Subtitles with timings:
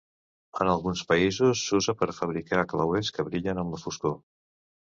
[0.63, 4.21] En alguns països, s'usa per a fabricar clauers que brillen en la foscor.